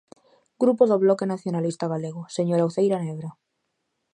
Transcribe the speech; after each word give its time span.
Grupo 0.61 0.83
do 0.87 1.01
Bloque 1.03 1.29
Nacionalista 1.33 1.85
Galego, 1.93 2.21
señora 2.37 2.67
Uceira 2.69 2.97
Nebra. 3.05 3.29